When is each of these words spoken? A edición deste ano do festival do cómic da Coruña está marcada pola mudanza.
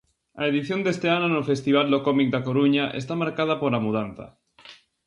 A 0.41 0.43
edición 0.51 0.79
deste 0.83 1.07
ano 1.17 1.27
do 1.35 1.47
festival 1.51 1.85
do 1.93 1.99
cómic 2.07 2.27
da 2.33 2.43
Coruña 2.47 2.85
está 3.01 3.13
marcada 3.23 3.59
pola 3.61 3.83
mudanza. 3.85 4.25